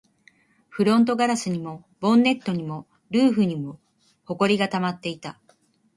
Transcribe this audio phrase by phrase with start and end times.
[0.69, 3.79] フロントガラスにも、ボンネットにも、ルーフにも
[4.25, 5.39] 埃が溜まっていた